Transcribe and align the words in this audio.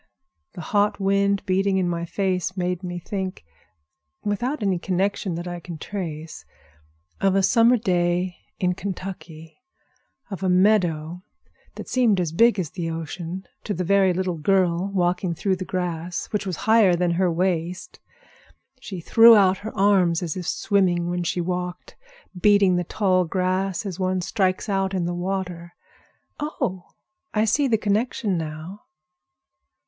The 0.53 0.61
hot 0.73 0.99
wind 0.99 1.45
beating 1.45 1.77
in 1.77 1.87
my 1.87 2.05
face 2.05 2.57
made 2.57 2.81
me 2.81 2.97
think—without 2.97 4.63
any 4.63 4.79
connection 4.79 5.35
that 5.35 5.47
I 5.47 5.59
can 5.59 5.77
trace 5.77 6.43
of 7.19 7.35
a 7.35 7.43
summer 7.43 7.77
day 7.77 8.35
in 8.57 8.73
Kentucky, 8.73 9.61
of 10.31 10.41
a 10.41 10.49
meadow 10.49 11.21
that 11.75 11.87
seemed 11.87 12.19
as 12.19 12.31
big 12.31 12.57
as 12.59 12.71
the 12.71 12.89
ocean 12.89 13.45
to 13.63 13.75
the 13.75 13.83
very 13.83 14.11
little 14.11 14.39
girl 14.39 14.89
walking 14.91 15.35
through 15.35 15.57
the 15.57 15.65
grass, 15.65 16.25
which 16.31 16.47
was 16.47 16.55
higher 16.65 16.95
than 16.95 17.11
her 17.11 17.31
waist. 17.31 17.99
She 18.79 19.01
threw 19.01 19.35
out 19.35 19.59
her 19.59 19.77
arms 19.77 20.23
as 20.23 20.35
if 20.35 20.47
swimming 20.47 21.11
when 21.11 21.21
she 21.23 21.41
walked, 21.41 21.95
beating 22.35 22.75
the 22.75 22.83
tall 22.83 23.23
grass 23.23 23.85
as 23.85 23.99
one 23.99 24.21
strikes 24.21 24.67
out 24.67 24.95
in 24.95 25.05
the 25.05 25.13
water. 25.13 25.75
Oh, 26.39 26.85
I 27.35 27.45
see 27.45 27.67
the 27.67 27.77
connection 27.77 28.35
now!" 28.35 28.85